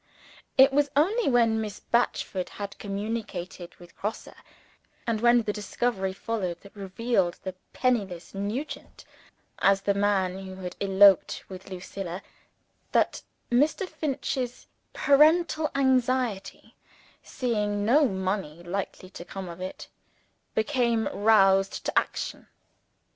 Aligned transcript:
It 0.57 0.73
was 0.73 0.89
only 0.95 1.29
when 1.29 1.61
Miss 1.61 1.79
Batchford 1.79 2.49
had 2.57 2.79
communicated 2.79 3.75
with 3.75 3.95
Grosse, 3.95 4.29
and 5.05 5.21
when 5.21 5.43
the 5.43 5.53
discovery 5.53 6.11
followed 6.11 6.57
which 6.63 6.75
revealed 6.75 7.37
the 7.43 7.53
penniless 7.71 8.33
Nugent 8.33 9.05
as 9.59 9.81
the 9.83 9.93
man 9.93 10.39
who 10.43 10.55
had 10.55 10.75
eloped 10.81 11.43
with 11.49 11.69
Lucilla, 11.69 12.23
that 12.93 13.21
Mr. 13.51 13.87
Finch's 13.87 14.65
parental 14.93 15.69
anxiety 15.75 16.73
(seeing 17.21 17.85
no 17.85 18.07
money 18.07 18.63
likely 18.63 19.11
to 19.11 19.23
come 19.23 19.47
of 19.47 19.61
it) 19.61 19.87
became 20.55 21.07
roused 21.13 21.85
to 21.85 21.95
action. 21.95 22.47